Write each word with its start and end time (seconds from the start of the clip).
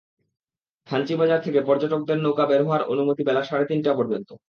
থানচি 0.87 1.13
বাজার 1.15 1.39
থেকে 1.41 1.59
পর্যটকদের 1.61 2.17
নৌকা 2.17 2.45
বের 2.45 2.61
হওয়ার 2.63 2.83
অনুমতি 2.83 3.21
বেলা 3.23 3.43
সাড়ে 3.43 3.65
তিনটা 3.65 3.91
পর্যন্ত। 3.93 4.29